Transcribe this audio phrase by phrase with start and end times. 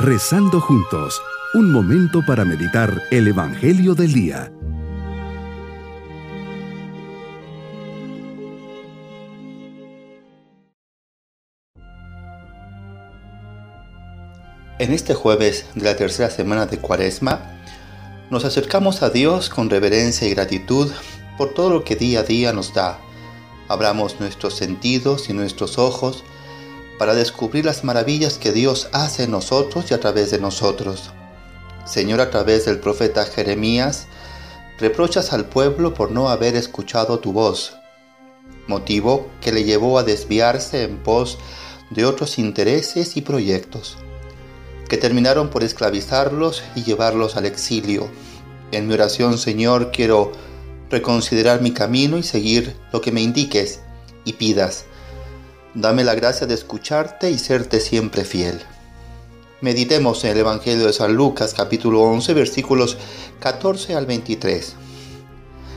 [0.00, 1.20] Rezando juntos,
[1.54, 4.52] un momento para meditar el Evangelio del Día.
[14.78, 17.60] En este jueves de la tercera semana de Cuaresma,
[18.30, 20.92] nos acercamos a Dios con reverencia y gratitud
[21.36, 23.00] por todo lo que día a día nos da.
[23.66, 26.22] Abramos nuestros sentidos y nuestros ojos
[26.98, 31.12] para descubrir las maravillas que Dios hace en nosotros y a través de nosotros.
[31.84, 34.08] Señor, a través del profeta Jeremías,
[34.78, 37.76] reprochas al pueblo por no haber escuchado tu voz,
[38.66, 41.38] motivo que le llevó a desviarse en pos
[41.90, 43.96] de otros intereses y proyectos,
[44.88, 48.10] que terminaron por esclavizarlos y llevarlos al exilio.
[48.72, 50.32] En mi oración, Señor, quiero
[50.90, 53.80] reconsiderar mi camino y seguir lo que me indiques
[54.24, 54.84] y pidas
[55.80, 58.60] Dame la gracia de escucharte y serte siempre fiel.
[59.60, 62.96] Meditemos en el Evangelio de San Lucas capítulo 11 versículos
[63.38, 64.74] 14 al 23.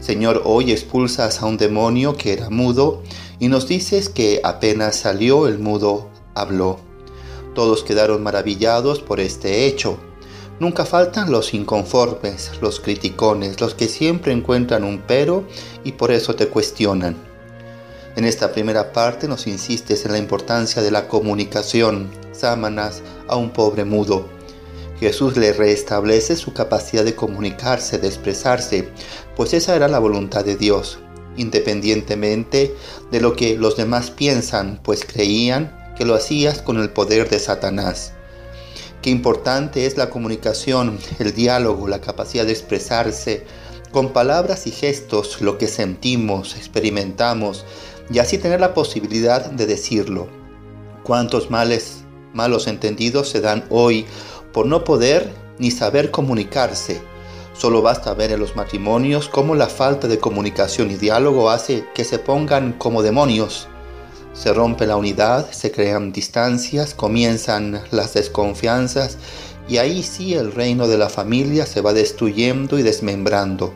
[0.00, 3.02] Señor, hoy expulsas a un demonio que era mudo
[3.38, 6.78] y nos dices que apenas salió el mudo habló.
[7.54, 9.98] Todos quedaron maravillados por este hecho.
[10.58, 15.44] Nunca faltan los inconformes, los criticones, los que siempre encuentran un pero
[15.84, 17.31] y por eso te cuestionan.
[18.14, 23.50] En esta primera parte nos insistes en la importancia de la comunicación, sámanas a un
[23.50, 24.28] pobre mudo.
[25.00, 28.88] Jesús le restablece su capacidad de comunicarse, de expresarse,
[29.34, 30.98] pues esa era la voluntad de Dios,
[31.38, 32.74] independientemente
[33.10, 37.38] de lo que los demás piensan, pues creían que lo hacías con el poder de
[37.38, 38.12] Satanás.
[39.00, 43.44] Qué importante es la comunicación, el diálogo, la capacidad de expresarse
[43.90, 47.64] con palabras y gestos lo que sentimos, experimentamos,
[48.12, 50.28] y así tener la posibilidad de decirlo.
[51.02, 54.06] ¿Cuántos males, malos entendidos se dan hoy
[54.52, 57.00] por no poder ni saber comunicarse?
[57.54, 62.04] Solo basta ver en los matrimonios cómo la falta de comunicación y diálogo hace que
[62.04, 63.68] se pongan como demonios.
[64.32, 69.18] Se rompe la unidad, se crean distancias, comienzan las desconfianzas
[69.68, 73.74] y ahí sí el reino de la familia se va destruyendo y desmembrando.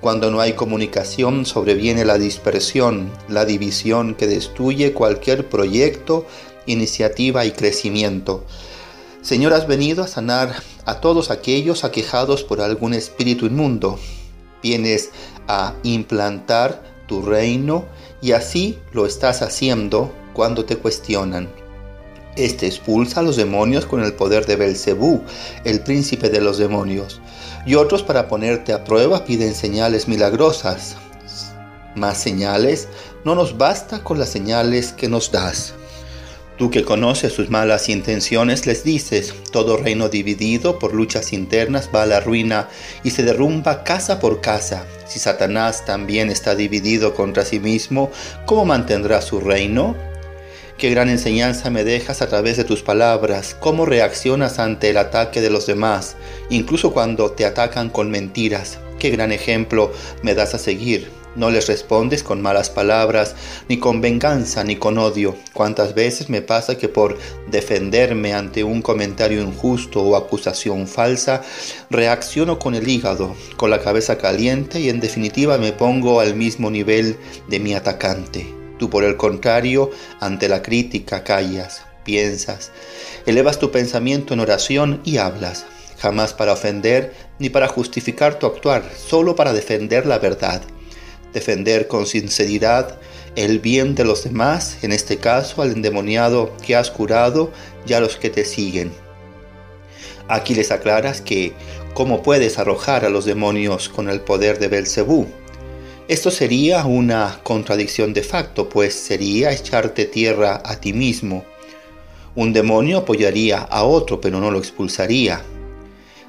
[0.00, 6.24] Cuando no hay comunicación sobreviene la dispersión, la división que destruye cualquier proyecto,
[6.66, 8.44] iniciativa y crecimiento.
[9.22, 10.54] Señor, has venido a sanar
[10.84, 13.98] a todos aquellos aquejados por algún espíritu inmundo.
[14.62, 15.10] Vienes
[15.48, 17.84] a implantar tu reino
[18.22, 21.48] y así lo estás haciendo cuando te cuestionan.
[22.36, 25.22] Este expulsa a los demonios con el poder de Belcebú,
[25.64, 27.20] el príncipe de los demonios
[27.66, 30.96] y otros para ponerte a prueba piden señales milagrosas.
[31.94, 32.88] Más señales,
[33.24, 35.74] no nos basta con las señales que nos das.
[36.58, 42.02] Tú que conoces sus malas intenciones les dices, todo reino dividido por luchas internas va
[42.02, 42.68] a la ruina
[43.04, 44.84] y se derrumba casa por casa.
[45.06, 48.10] Si Satanás también está dividido contra sí mismo,
[48.44, 49.94] ¿cómo mantendrá su reino?
[50.78, 55.40] Qué gran enseñanza me dejas a través de tus palabras, cómo reaccionas ante el ataque
[55.40, 56.16] de los demás,
[56.50, 58.78] incluso cuando te atacan con mentiras.
[59.00, 59.90] Qué gran ejemplo
[60.22, 61.10] me das a seguir.
[61.34, 63.34] No les respondes con malas palabras,
[63.68, 65.34] ni con venganza, ni con odio.
[65.52, 67.18] Cuántas veces me pasa que por
[67.50, 71.42] defenderme ante un comentario injusto o acusación falsa,
[71.90, 76.70] reacciono con el hígado, con la cabeza caliente y en definitiva me pongo al mismo
[76.70, 77.16] nivel
[77.48, 78.57] de mi atacante.
[78.78, 79.90] Tú por el contrario,
[80.20, 82.70] ante la crítica callas, piensas,
[83.26, 85.66] elevas tu pensamiento en oración y hablas,
[85.98, 90.62] jamás para ofender ni para justificar tu actuar, solo para defender la verdad,
[91.32, 92.98] defender con sinceridad
[93.36, 97.50] el bien de los demás, en este caso al endemoniado que has curado
[97.86, 98.92] y a los que te siguen.
[100.28, 101.52] Aquí les aclaras que
[101.94, 105.26] cómo puedes arrojar a los demonios con el poder de Belcebú,
[106.08, 111.44] esto sería una contradicción de facto, pues sería echarte tierra a ti mismo.
[112.34, 115.42] Un demonio apoyaría a otro, pero no lo expulsaría.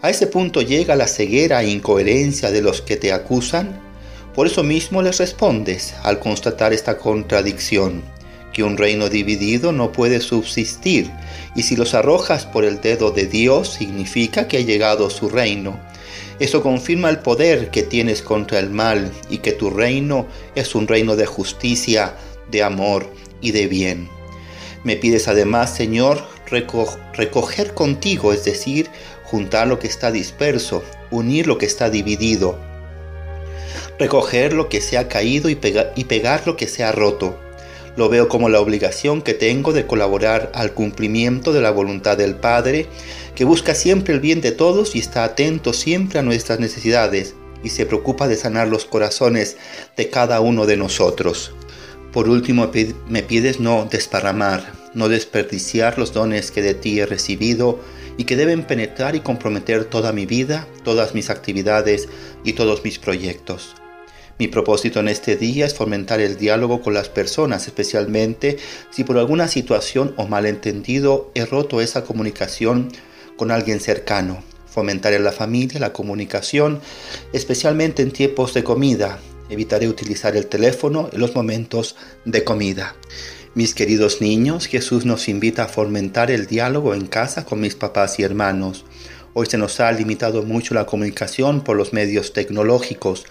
[0.00, 3.78] A ese punto llega la ceguera e incoherencia de los que te acusan.
[4.34, 8.02] Por eso mismo les respondes al constatar esta contradicción,
[8.54, 11.10] que un reino dividido no puede subsistir,
[11.54, 15.78] y si los arrojas por el dedo de Dios significa que ha llegado su reino
[16.38, 20.86] eso confirma el poder que tienes contra el mal y que tu reino es un
[20.86, 22.14] reino de justicia,
[22.50, 23.10] de amor
[23.40, 24.08] y de bien.
[24.84, 28.88] Me pides además, Señor, recoger contigo, es decir,
[29.24, 32.58] juntar lo que está disperso, unir lo que está dividido,
[33.98, 37.38] recoger lo que se ha caído y, pegar lo que se ha roto,
[37.96, 42.34] Lo veo como la obligación que tengo de colaborar al cumplimiento de la voluntad del
[42.34, 42.86] Padre,
[43.34, 47.70] que busca siempre el bien de todos y está atento siempre a nuestras necesidades y
[47.70, 49.56] se preocupa de sanar los corazones
[49.96, 51.52] de cada uno de nosotros.
[52.12, 52.70] Por último,
[53.08, 57.80] me pides no desparramar, no desperdiciar los dones que de ti he recibido
[58.18, 62.08] y que deben penetrar y comprometer toda mi vida, todas mis actividades
[62.44, 63.74] y todos mis proyectos.
[64.38, 68.58] Mi propósito en este día es fomentar el diálogo con las personas, especialmente
[68.90, 72.92] si por alguna situación o malentendido he roto esa comunicación
[73.36, 74.42] con alguien cercano.
[74.66, 76.80] Fomentar en la familia la comunicación,
[77.32, 79.18] especialmente en tiempos de comida.
[79.48, 81.96] Evitaré utilizar el teléfono en los momentos
[82.26, 82.94] de comida.
[83.54, 88.18] Mis queridos niños, Jesús nos invita a fomentar el diálogo en casa con mis papás
[88.18, 88.84] y hermanos.
[89.38, 93.26] Hoy se nos ha limitado mucho la comunicación por los medios tecnológicos.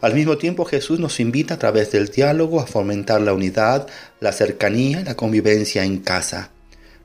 [0.00, 3.88] Al mismo tiempo Jesús nos invita a través del diálogo a fomentar la unidad,
[4.20, 6.52] la cercanía y la convivencia en casa.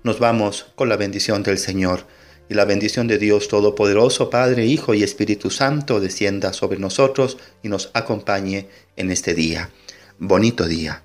[0.03, 2.05] Nos vamos con la bendición del Señor
[2.47, 7.69] y la bendición de Dios Todopoderoso, Padre, Hijo y Espíritu Santo descienda sobre nosotros y
[7.69, 9.71] nos acompañe en este día.
[10.19, 11.04] Bonito día.